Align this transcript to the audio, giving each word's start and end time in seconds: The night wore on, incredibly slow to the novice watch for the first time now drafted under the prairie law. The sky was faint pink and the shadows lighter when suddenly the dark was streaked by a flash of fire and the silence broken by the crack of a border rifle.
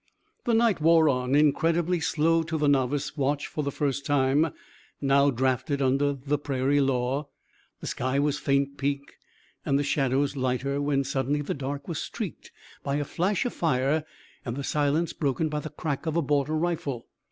The 0.45 0.55
night 0.55 0.81
wore 0.81 1.07
on, 1.09 1.35
incredibly 1.35 1.99
slow 1.99 2.41
to 2.41 2.57
the 2.57 2.67
novice 2.67 3.15
watch 3.15 3.45
for 3.45 3.63
the 3.63 3.71
first 3.71 4.03
time 4.03 4.51
now 4.99 5.29
drafted 5.29 5.79
under 5.79 6.13
the 6.13 6.39
prairie 6.39 6.81
law. 6.81 7.27
The 7.81 7.85
sky 7.85 8.17
was 8.17 8.39
faint 8.39 8.79
pink 8.79 9.19
and 9.63 9.77
the 9.77 9.83
shadows 9.83 10.35
lighter 10.35 10.81
when 10.81 11.03
suddenly 11.03 11.41
the 11.43 11.53
dark 11.53 11.87
was 11.87 12.01
streaked 12.01 12.51
by 12.81 12.95
a 12.95 13.05
flash 13.05 13.45
of 13.45 13.53
fire 13.53 14.03
and 14.43 14.55
the 14.55 14.63
silence 14.63 15.13
broken 15.13 15.49
by 15.49 15.59
the 15.59 15.69
crack 15.69 16.07
of 16.07 16.15
a 16.17 16.23
border 16.23 16.57
rifle. 16.57 17.05